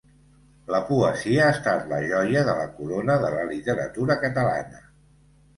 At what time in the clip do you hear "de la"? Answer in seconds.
2.49-2.65, 3.27-3.45